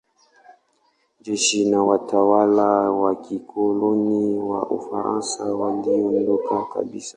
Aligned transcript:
Jeshi 1.23 1.59
na 1.71 1.81
watawala 1.83 2.69
wa 2.91 3.15
kikoloni 3.15 4.37
wa 4.49 4.61
Ufaransa 4.77 5.55
waliondoka 5.55 6.63
kabisa. 6.73 7.09